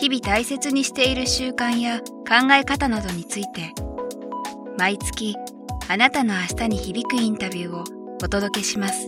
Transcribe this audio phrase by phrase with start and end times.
[0.00, 3.74] 日々大切にしている習慣や考え方などについて
[4.78, 5.36] 毎月
[5.88, 7.84] あなたの明日に響くインタビューを
[8.22, 9.06] お届けします。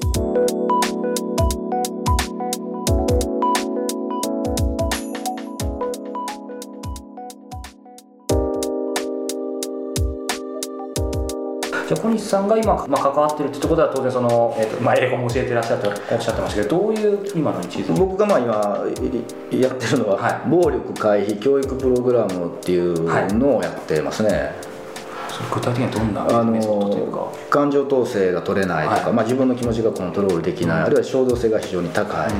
[12.02, 18.52] 小西さんが今、まあ、関わってるってところでは当然その、えーとまあ、英語も教えてらっしゃるとおっしゃってましたけどどういう今の位置づけ僕がまあ今
[19.52, 20.50] やってるのは、はい。
[20.50, 24.52] 暴力回避教育プログラムっていうのをやってますね、
[25.28, 29.12] それ具体的にはどんなあの感情統制が取れないとか、はい。
[29.12, 30.84] まあ、自分の気持ちがコントロールできない、うん。
[30.86, 32.30] あるいは衝動性が非常に高い、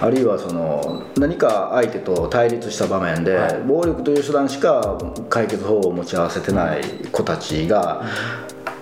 [0.00, 3.60] あるいはその何か相手と対立した場面で、はい。
[3.62, 4.98] 暴力という手段しか
[5.28, 8.04] 解決法を持ち合わせてない子たちが、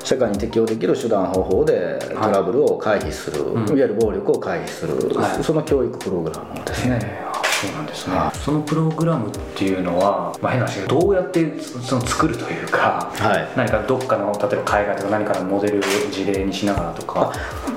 [0.04, 3.68] 社会に適応できる手段方法でトラブルを回避する、ん。
[3.68, 5.44] いわゆる暴力を回避する、はい。
[5.44, 7.30] その教育プログラムですね。
[7.60, 13.48] そうなんですね、はいそのプログラムっていうのは、まあ、変な話どうやってその作るというか、はい。
[13.54, 17.32] 何かどっかの例えば海外とか何かのモデル事例にしながらとか。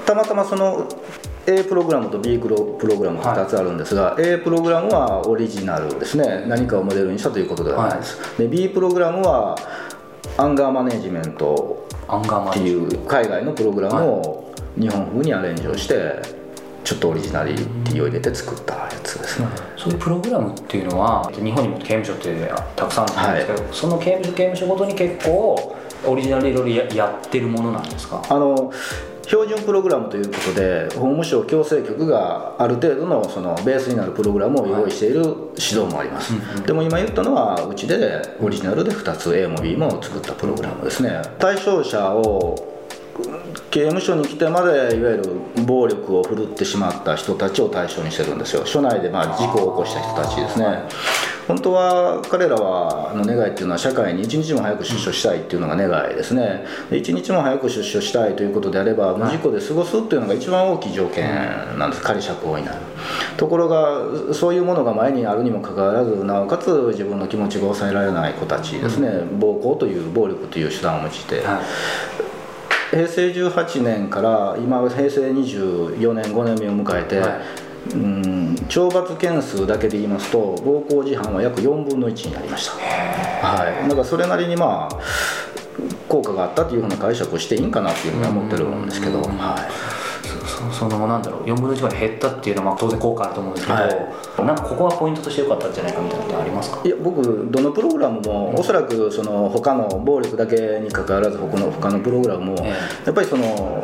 [0.06, 0.88] たまたまその
[1.46, 6.46] A プログラムと B プログラムが2つあるんですが、A プログラムはオリジナルですね。
[6.48, 9.58] 何かをモデルにしたということではないです、で B プログラムは
[10.38, 11.86] アンガーマネジメント
[12.22, 16.22] っていう海外のプログラムを日本風にアレンジをして
[16.84, 19.48] ちょっとオリジナリティを入れて作ったやつですね、
[19.78, 28.22] そういうプログラムっていうのは日本にも刑務所ってたくさんあるんですけど、その刑務所刑務所ごとに結構オリジナルでいろいろややってるものなんですか？
[28.30, 28.74] あの
[29.26, 36.34] 標準プログラムということで法務省矯正局がある程度のそのベースになるプログラムを用意している指導もあります、
[36.66, 41.22] でも今言ったのはうちでオリジナルで2つ A も B も作ったプログラムですね。
[41.40, 42.56] 対象者を
[43.70, 45.24] 刑務所に来てまでいわゆる
[45.66, 48.66] 暴力を振るってしまった人たちを対象にしてるんですよ。
[48.66, 50.66] 署内でまあ事故を起こした人たちですね
[51.48, 56.66] 本当は彼らはの願いっていうのは社会に一日も早く出所したいっていうのが願いですね。
[56.90, 61.26] で一日も早く出所したいということであれば無事故で過ごすっていうのが一番大きい条件
[61.78, 62.04] なんです。
[62.04, 62.78] 仮釈放になる。
[63.38, 69.10] ところがそういうものが前にあるにもかかわらずなおかつ自分の気持ちが抑えられない子たちですね。
[69.40, 71.42] 暴行という暴力という手段を用いて。
[71.46, 72.34] はい。
[72.92, 77.63] 平成18年から今は平成24年5年目を迎えて、はい
[77.94, 85.00] うん懲罰件数だけで言いますと暴行事犯は約4分の1になりました、はい、だからそれなりにまあ
[86.08, 89.24] 効果があったというふうな解釈をしていいんかなっていうふうには思ってるんですけど、うん。
[89.38, 96.82] はい、そそのなんだろう4分の1まで減ったっていうのはまあ当然効果あると思うんですけど、はなんかここがポイントとして良かったんじゃないかみたいなのありますか？
[96.86, 102.74] いや僕どのプログラムもおそらくその他の暴力だけにかかわらず他の他のプログラムもえ。
[103.06, 103.84] やっぱりその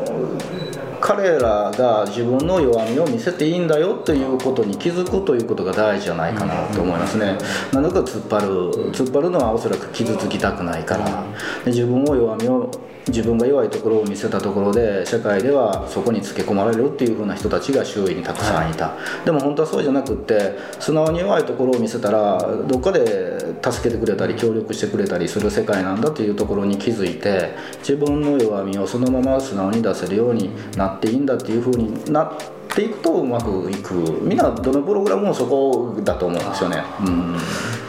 [1.09, 7.36] 彼らが自分の弱みを見せていいんだよということに気づくということが大事じゃないかなと思いますね。
[7.74, 11.24] なのか突っ張る突っ張るのはおそらく傷つきたくないから
[11.66, 12.70] で自分を弱みを
[13.08, 18.96] 自分が弱いところを見せたところで社会ではそこにつけ込まれるっていう風な人たちが周囲にたくさんいた、
[19.26, 32.38] でも本当はそうじゃなくって素直に弱いところを見せたらどっかで助けてくれたり協力してくれたりする世界なんだというところに気づいて自分の弱みをそのまま素直に出せるようになっていいんだっていう風になっ
[32.70, 33.94] ていくとうまくいく。
[34.22, 36.84] みんなどのプログラムもそこだと思うんですよね。
[37.02, 37.38] うん。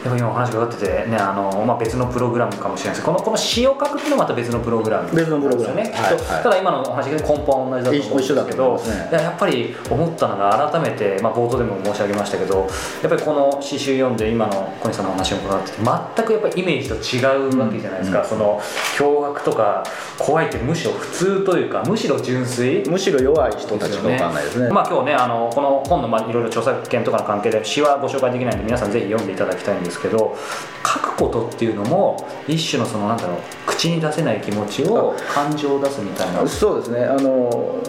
[0.03, 3.05] 今お話伺ってて、ねあのまあ、別のプログラムかもしれないです。
[3.05, 5.75] このこの詩を書くっていうのはまた別のプログラム別のプログラム。
[5.77, 6.43] ですよね、はいはい。
[6.43, 9.09] ただ今のお話で根本は同じだと思うんですけど、ね。
[9.11, 12.67] いややっぱり思ったのが改めて、まあ、冒頭でも申し上げましたけど
[13.01, 18.27] やっぱりこの詩集読んで今の小西さんのお話を伺ってて全くやっぱりイメージと違うわけじゃないですか、うん。
[18.27, 18.59] その
[18.97, 19.83] 驚愕とか
[20.17, 22.83] 怖いってむしろ普通というかむしろ純粋。
[22.87, 24.69] むしろ弱い人たちかわかんないですね。
[24.69, 30.37] まあ今日ねあのこの本のまあいろいろ著作権とかの関係で詩はご紹介できないんで皆さんぜひ読んでいただきたいんですけど
[30.85, 36.47] 書くことっていうのも一種のそのなんだろう口に出せない気持ちを感情を出すみたいな。
[36.47, 37.05] そうですね。
[37.05, 37.79] あの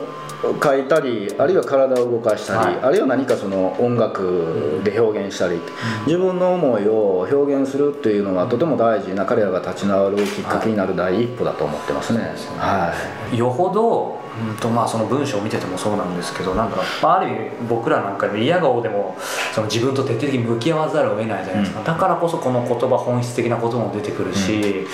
[0.61, 2.79] 書いたりあるいは体を動かしたり、はい。
[2.83, 5.61] あるいは何かその音楽で表現したり、
[6.07, 12.35] 自分の思いを表現するっていうのはとても大事な彼らが立ち直るきっかけになる第一歩だと思ってますね。
[12.59, 12.93] は
[13.33, 13.39] い。
[13.39, 14.19] よほど、
[14.49, 19.17] うんとまあ、その文章を見ててもそうなんですけどなんだろう、まあ、ある意味僕らなんかでも嫌顔でも
[19.55, 21.87] その自分と徹底的に向き合わざるを得ないじゃないですか、うん。
[21.87, 24.87] だからこそこの言葉本質的なことも出てくるし、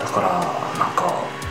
[0.00, 0.28] だから
[0.78, 1.48] なんか、うん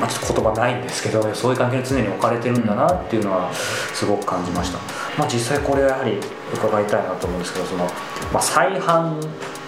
[0.00, 4.78] まあ、ちょっと言葉ないんですけどそういう関係に常に置かれてるんだなっていうのはすごく感じました、
[5.18, 6.18] まあ、実際これはやはり
[6.54, 7.84] 伺いたいなと思うんですけどその、
[8.32, 9.20] まあ、再犯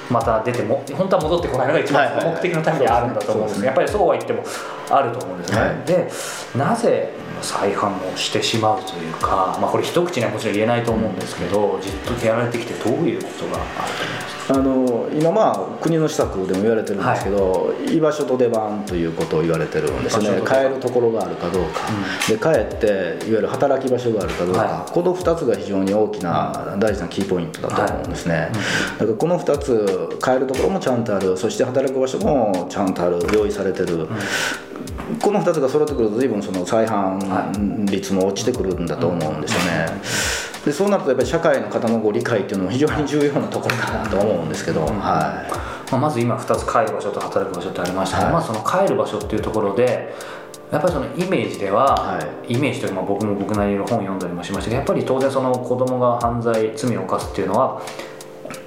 [0.09, 4.45] また出ても本当は戻ってこないのが一番目的のためにあるんだと思うんですけどやっぱりそうは言っても
[4.91, 5.87] あると思うんですね、はい。
[5.87, 6.11] で
[6.59, 14.41] なぜ再犯をしてしまうというか、まあ、これ一口にはもちろん言えないと思うんですけどじっとやられてきてどういうことがあると思いますか？
[14.53, 20.27] あの今まあ国の施策でも言われてるんですけど、居場所と出番ということを言われてるんですね。
[20.27, 20.69] 居場所と出番。
[20.69, 21.81] 帰るところがあるかどうか、
[22.29, 28.51] で帰っていわゆる働き場所があるかどうか、はこの2つが非常に大きな大事なキーポイントだと思うんですね、
[28.99, 31.37] だからこの2つ帰るところもちゃんとある。
[31.37, 33.21] そして働く場所もちゃんとある。
[33.33, 34.09] 用意されてる、
[35.21, 39.87] この2つが揃ってくると随分その再犯率も落ちてくるんだと思うんですよね、
[40.65, 44.93] でそうなるとやっぱり社会の方のご理解っていうのも非常に重要なところかなと思うんですけど、はい。
[45.91, 48.35] まあ、まず今2つ帰る場所と働く場所ってありましたけど、はい。
[48.35, 50.15] まあ、その帰る場所っていうところで
[50.71, 57.83] やっぱりそのイメージでは、はイメージというかまあ僕も僕なりの本読んだりもしましたけどやっぱり当然その子供が犯罪罪を犯すっていうのは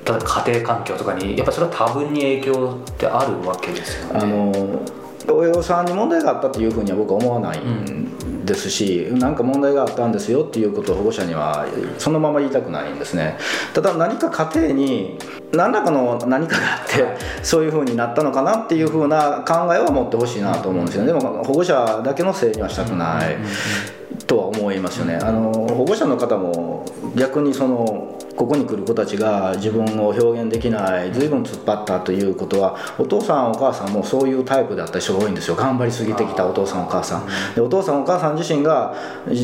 [0.05, 4.19] 例えば家庭環境とかにやっぱりそれは多分に影響ってあるわけですよね。
[4.19, 11.65] あの親御さんに問題があったというふうには僕は思わないんですし、なんか問題があったんですよっていうことを保護者には
[11.97, 13.37] そのまま言いたくないんですね。
[13.73, 15.17] ただ何か家庭に
[15.51, 17.05] 何らかの何かがあって、
[17.43, 21.07] そういうふうになったのかなっていうふうな考えは持ってほしいなと思うんですよね。
[21.07, 23.37] でも保護者だけのせいにはしたくない、
[24.27, 25.19] とは思いますよね。
[25.21, 26.85] あの保護者の方も
[27.15, 38.95] 逆にそのここに来る子たちが自分を表現できない随分突っ張ったということはお父さんお母さんもそういうタイプだった人が多いんですよ頑張りすぎてきたお父さんお母さんでお父さんお母さん自身が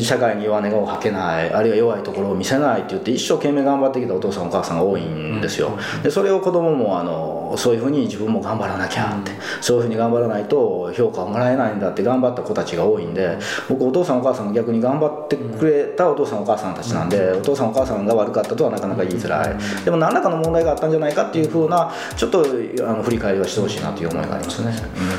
[0.02, 13.38] 社会に弱音を吐けないあるいは弱いところを見せないって言って一生懸命頑張ってきたお父さんお母さんが多いんですよでそれを子供もあのそういうふうに自分も頑張らなきゃってそういうふうに頑張らないと評価をもらえないんだって頑張った子たちが多いんで
[13.68, 19.84] 僕お父さんお母さんも逆に頑張ってくれたお父さんお母さんたちなんでお父さんお母さんが悪かったとはなかなか言いづらい。
[19.84, 22.44] でも何らかの問題があったんじゃないかっていうふうなちょっと
[22.86, 24.72] あの振り返りはしてほしいなという思いがありますね。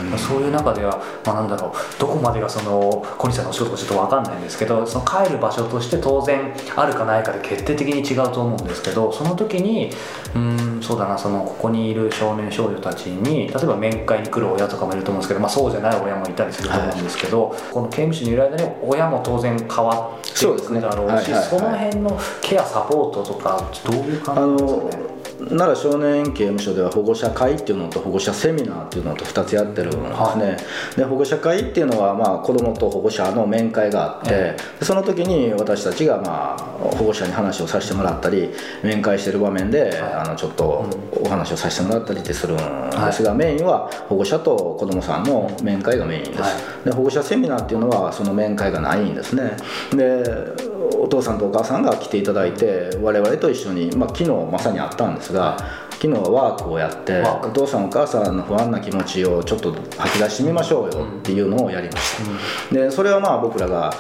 [0.10, 2.00] まあそういう中では、まあ、なんだろう。
[2.00, 9.92] どこまでがその小西さんのお仕事かちょっと分かんないんですけどその帰る場所として当然あるかないかで決定的に違うと思うんですけどその時に
[10.36, 20.82] うんそうだなそのここにいる少年少女たちに例えば面会に来る親とかもいると思うんですけど、まあ、そうじゃない親もいたりすると思うんですけど、この刑務所にいる間に親も当然変わっていくそうですね。
[20.82, 21.44] だろうしはいはいはい。
[21.44, 30.58] その辺のケアサポートとかどういうあ感じですかね奈良少年刑務所では保護者会っていうのと保護者セミナーっていうのと2つやってるんですね、は
[30.96, 36.58] で保護者会っていうのはまあ子どもと保護者の面会があって、その時に私たちがまあ
[36.98, 38.52] 保護者に話をさせてもらったり
[38.84, 46.50] 面会してる場面で、あのちょっとお話をさせてもらったりってするんですが、メインは保護者と子どもさんの面会がメインです、は
[46.86, 49.58] で保護者セミナーっていうのはその面会がないんですね。
[49.92, 50.24] で
[51.02, 55.58] お父さんとお母さんが来ていただいて我々と一緒に、まあ、昨日まさにあったんですが
[55.94, 62.18] 昨日はワークをやってお父さんお母さんの不安な気持ちをちょっと吐き出してみましょうよっていうのをやりまし
[62.70, 63.94] た、でそれはまあ僕らが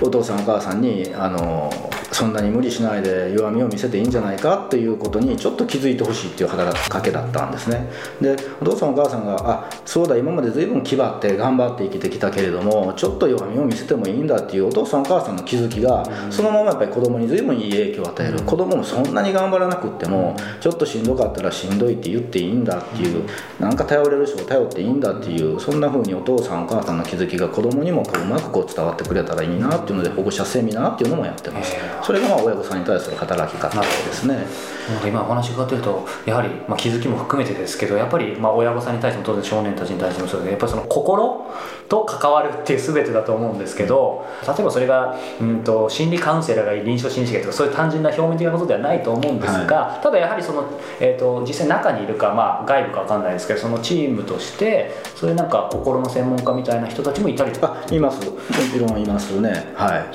[0.00, 1.70] お父さんお母さんにあの
[2.14, 7.90] そんなに無理しないで弱みを見せていいんじゃないかっていうことにちょっと気づいてほしいっていう働きかけだったんですね。
[8.20, 18.40] でお父さんお母さんがあそうだ今まで随分気張って頑張って生きてきたけれどもちょっと弱みを見せてもいいんだっていうお父さんお母さんの気づきがそのままやっぱり子供に随分いい影響を与える。
[18.42, 23.24] 子供もそんなに頑張らなくってもちょっとしんどかったらしんどいって言っていいんだっていう
[23.58, 34.46] なんか頼れる人を頼っていいんだっていうそんな風にお父さんお母さんの気づきが子供にもこううまくこう伝わってくれたらいいなっていうので保護者セミナーっていうのもやってますそれがまあ親御さんに対する働き方ですね。
[34.90, 41.50] なんか今お話伺ってるとやはり、まあ、気づきも含めてですけどやっぱりまあ親御さんに対しても当然少年たちに対してもそうですけどやっぱりその心
[41.88, 50.64] と関わるっていう全てだと思うんですけど例えばそれがうんと心理カウンセラーがいい臨床心理士がいいとかそういう単純な表面的なことではないと思うんですが、ただやはりその、
[51.00, 57.76] えー、と実際中にいるか、まあ、外部か分かんないですけどそのチームとしてそういうなんか心の専門家みたいな人たちもいたりとか。
[57.88, 58.28] あいます。
[58.28, 58.36] も
[58.72, 59.72] ちろんいますね。
[59.74, 60.06] は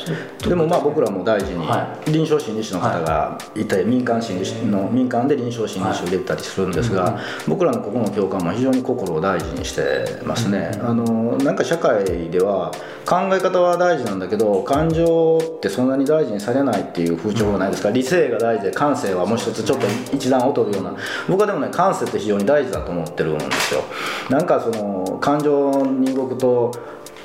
[0.44, 0.48] い。
[0.48, 12.72] でもまあ僕らも大事に、は臨床心理士の方がいて、民間心理士の民間で臨床心理士を入れたりするんですが、僕らのここの教官も非常に心を大事にしてますね、あのなんか社会では
[13.06, 17.92] 考え方は大事なんだけど感情ってそんなに大事にされないっていう風潮がないですか？
[17.92, 20.96] 理性が大事で感性はもう一つちょっと一段劣るような。
[21.28, 23.84] 僕はでもね感性って非常に大事だと思ってるんですよ。
[24.30, 26.72] なんかその感情に動くと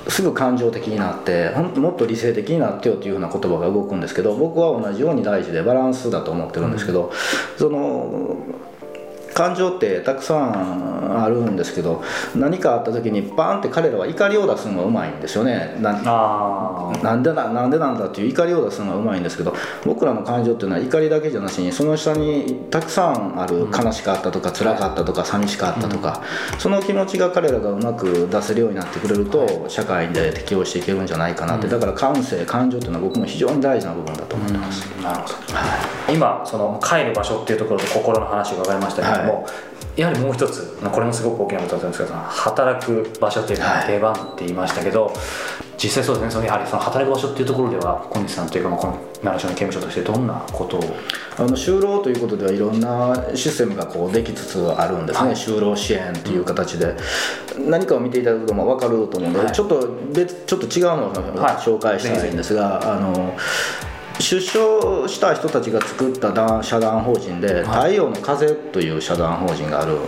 [0.09, 7.11] すぐ感情的になってもっと理性的になってよっていうような言葉が動くんですけど僕は同じように大事でバランスだと思ってるんですけど、
[7.57, 8.37] その
[9.35, 12.03] 感情ってたくさんあるんですけど
[12.35, 15.77] 何かあった時にバーンって彼らは怒りを出すのがうまいんですよね。
[15.81, 15.93] な
[17.03, 26.23] なんでななんでなんだっていう怒りを出すのがうまいんですけど僕らの感情っていうのは怒りだけじゃなしにその下にたくさんある悲しかったとか辛かったとか寂しかったとか、
[26.59, 31.69] その気持ちが彼らがうまく出せるようになってくれると社会で適応していけるんじゃないかなって。
[31.69, 34.87] だから感性感情っていうのは僕も非常に大事な部分だと思ってます。
[35.03, 39.53] なるほど、はい、今その帰る場所っていうところで心の話が伺いましたけども、はい
[39.97, 45.15] やはりもう一つこれもすごく大きなことだと思うんですけど働く場所っていうのは出番って言いましたけど、はい、
[45.79, 46.31] 実際そうですね。
[46.33, 50.81] そのやはりその働く場所っていうところでは小西さんというか、まあ、この奈良署の刑務所としてどんなことを？
[51.39, 56.97] あの就労ということではいろんなシステムがこうできつつあるんですね、はい、就労支援という形で、
[57.57, 63.37] うん、何かを見ていただくと分かると思うので、はい、ちょっと別ちょっと違うのを紹介したいんですが、あの
[64.21, 69.99] 出所した人たちが作った社団法人で、太陽の風という社団法人がある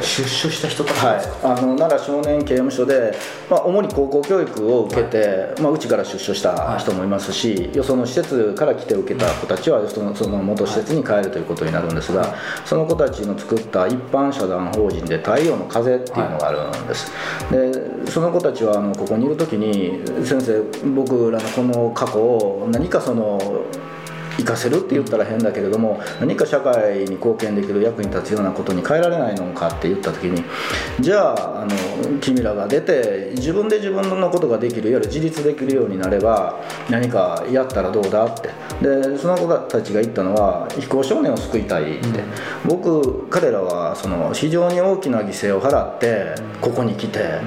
[0.00, 1.16] 出所した人たちはい。
[1.42, 3.14] あの奈良少年刑務所で、
[3.50, 12.34] まあ、主に高校教育を受けて、はい、まあ、うちから出所した人もいますし、はい、よその施設から来て受けた子たちはそのその元施設に帰るということになるんですが、
[12.64, 17.10] その子たちの作った一般社団法人で太陽の風っていうのがあるんです、
[17.50, 20.62] でその子たちはあのここにいる時に先生
[20.94, 23.38] 僕らのこの過去を何かその
[24.36, 30.44] 生かせるって言ったら変だけれども何か社会に貢献できる役に立つようなことに変えられないのかって言った時に
[31.00, 38.50] じゃああの君らが出て自分で自分のことができるいわゆる自立できるようになれば何かやったらどうだって。
[38.82, 47.40] でその子たちが言ったのは非行少年を救いたいって、うん、僕彼らはその非常に大きな犠牲を払ってここに来て、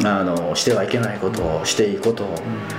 [0.00, 2.34] うん、あのしてはいけないことをしていいことを、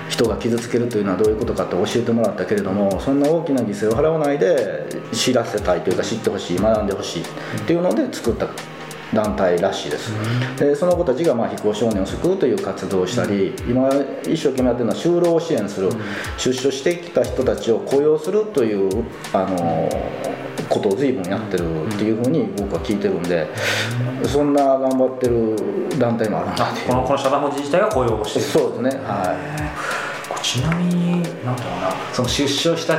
[0.10, 7.26] 人が傷つけるというのはどういうことかって教えてもらったけれどもそんな大きな犠牲を払わないで知らせたいというか知ってほしい学んでほしいっ
[7.66, 8.48] ていうので作った
[9.14, 10.12] 団体らしいです、
[10.60, 13.90] でその子たちがまあ非行少年を救うという活動をしたり、今
[14.24, 15.90] 一生懸命やってるのは就労を支援する、
[16.38, 19.90] 出所してきた人たちを雇用するというあの
[20.68, 23.48] ことを随分やってるっていうふうに僕は聞いてるんで、
[24.26, 28.46] そんな頑張ってる団体もあるんだってこのこの社団法人自体が雇用をしてる。
[28.46, 29.04] そうですね。
[29.06, 30.07] はい
[30.42, 32.98] ちなみになんだろうなその出所した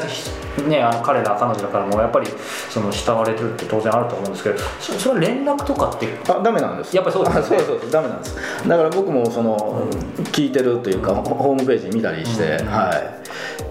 [0.67, 2.27] ねあの彼ら彼女だからもやっぱり
[2.69, 6.95] その慕われてるって当然あると思うんですけどそそれ連絡とかってあダメなんです。
[6.95, 8.37] やっぱりそうです、ね、そうそうそうダメなんです。
[8.69, 13.19] だから僕もその、うん、聞いてるというか、ホームページ見たりして、うん、はい。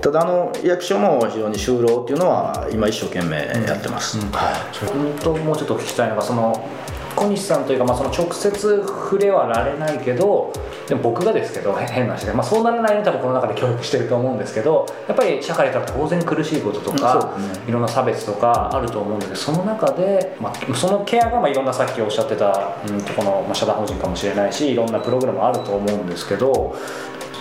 [0.02, 6.70] ただあの役所も非常に就労っていうのは今一生懸命やってます、うん、はい、ともうちょっと聞きたいのがその
[7.16, 8.52] 小西さんというか、まあ、その直接
[8.86, 10.54] 触れはられないけど
[10.88, 26.76] でも僕がですけど変な話で、まあ、そうならないように多分この中で教育してると思うんですけどやっぱり社会から当然苦しいこととか、ね、いろんな差別とかあると思うんでその中で、まあ、そのケアがまあいろんなさっきおっしゃってた、うん、とこの、まあ、社団法人かもしれないしいろんなプログラムあると思うんですけど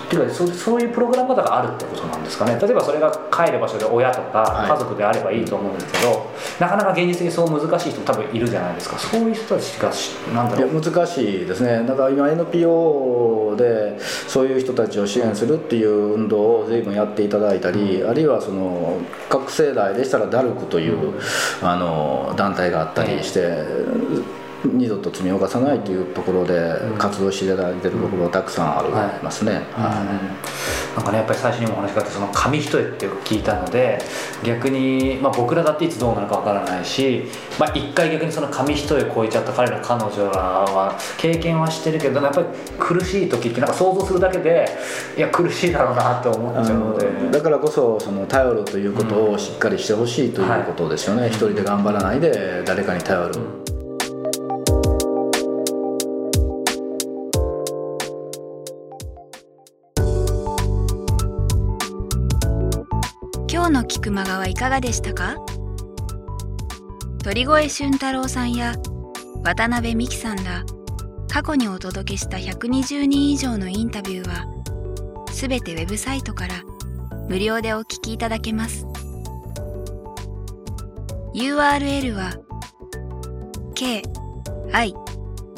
[0.07, 2.57] っていうかそそういうプログラムがあるってことなんですかね。
[2.61, 6.19] 例えばそれが帰る場所で親とか家族であればいいと思うんですけど、はい、
[6.61, 8.99] なかなか現実的にそう難しい人も多分いるじゃないですか。
[8.99, 9.91] そういう人たちが
[10.33, 10.81] なんだろう。
[10.81, 11.85] 難しいですね。
[11.87, 18.99] だから今 NPO でそういう人たちを支援するっていう運動を随分やっていただいたり、うん、あるいはその
[19.29, 21.19] 各世代でしたらダルクという、うん、
[21.63, 24.36] あの団体があったりして、うん
[24.73, 28.91] 二度と罪を犯さないというところで活動していただいてるところたくさんあり
[29.23, 29.63] ますね、
[30.97, 33.99] なんかねやっぱり最初にもお話があったその紙一重って聞いたので
[34.43, 37.25] 逆に、まあ、僕らだっていつどうなるかわからないし、
[37.59, 42.47] まあ、一回逆にその紙一重超えちゃった彼ら彼女らは経験はしてるけどやっぱり
[42.79, 44.67] 苦しい時ってなんか想像するだけで
[45.17, 47.07] いや苦しいだろうなって思っちゃうので。
[47.31, 53.35] だからこそその頼るということをしっかりしてほしいということですよね、うんはい、一人で頑張らないで誰かに頼る。
[53.35, 53.56] うん
[63.49, 65.37] 今日の菊間川いかがでしたか？
[67.23, 68.75] 鳥越俊太郎さんや
[69.45, 70.65] 渡辺美樹さんら
[71.29, 74.47] 過去にお届けした120人以上のインタビューは
[75.33, 76.63] すべてウェブサイトから
[77.29, 78.87] 無料でお聞きいただけます。
[81.35, 82.35] URL は
[83.75, 84.03] k
[84.73, 84.95] i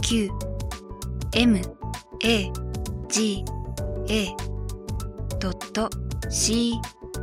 [0.02, 0.30] q
[1.34, 1.60] m
[2.22, 2.52] a
[3.08, 3.44] g
[4.08, 4.36] a
[6.30, 6.74] c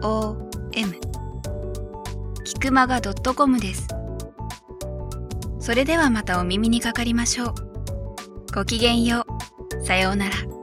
[0.01, 0.45] o
[0.75, 0.99] FM
[2.43, 3.87] キクマガ .com です。
[5.57, 7.53] それではまたお耳にかかりましょう。
[8.53, 9.25] ごきげんよ
[9.81, 9.85] う。
[9.85, 10.54] さようなら。